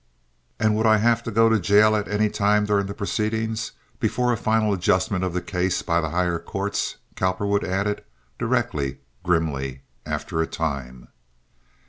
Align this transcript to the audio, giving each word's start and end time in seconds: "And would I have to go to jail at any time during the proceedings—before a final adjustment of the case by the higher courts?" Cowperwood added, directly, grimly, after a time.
"And 0.59 0.75
would 0.75 0.87
I 0.87 0.97
have 0.97 1.21
to 1.25 1.31
go 1.31 1.47
to 1.47 1.59
jail 1.59 1.95
at 1.95 2.07
any 2.07 2.27
time 2.27 2.65
during 2.65 2.87
the 2.87 2.93
proceedings—before 2.95 4.33
a 4.33 4.35
final 4.35 4.73
adjustment 4.73 5.23
of 5.23 5.31
the 5.31 5.43
case 5.43 5.83
by 5.83 6.01
the 6.01 6.09
higher 6.09 6.39
courts?" 6.39 6.95
Cowperwood 7.15 7.63
added, 7.63 8.03
directly, 8.39 8.97
grimly, 9.21 9.83
after 10.03 10.41
a 10.41 10.47
time. 10.47 11.09